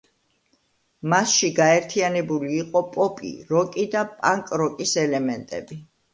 მასში 1.13 1.49
გაერთიანებული 1.59 2.49
იყო 2.63 2.83
პოპი, 2.97 3.31
როკი 3.53 3.87
და 3.93 4.03
პანკ-როკის 4.17 4.97
ელემენტები. 5.05 5.81